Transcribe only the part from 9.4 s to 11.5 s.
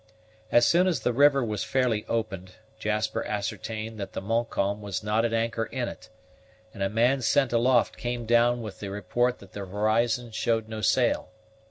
the horizon showed no sail.